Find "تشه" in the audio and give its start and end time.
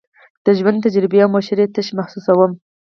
1.75-1.93